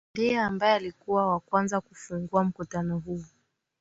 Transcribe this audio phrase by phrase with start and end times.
[0.15, 3.25] ndiye ambaye alikuwa wa kwanza kufungua mkutano huo